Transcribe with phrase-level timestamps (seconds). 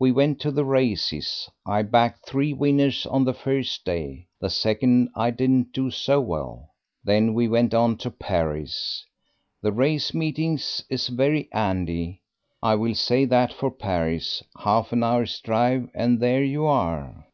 [0.00, 1.48] We went to the races.
[1.64, 6.70] I backed three winners on the first day the second I didn't do so well.
[7.04, 9.04] Then we went on to Paris.
[9.62, 12.22] The race meetings is very 'andy
[12.60, 17.28] I will say that for Paris half an hour's drive and there you are."